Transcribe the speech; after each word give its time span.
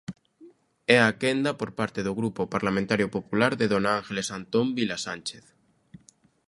É 0.95 0.97
a 1.09 1.11
quenda, 1.21 1.51
por 1.59 1.69
parte 1.79 1.99
do 2.03 2.13
Grupo 2.19 2.41
Parlamentario 2.55 3.07
Popular, 3.15 3.51
de 3.59 3.67
dona 3.73 3.89
Ángeles 3.99 4.27
Antón 4.39 4.67
Vilasánchez. 4.77 5.45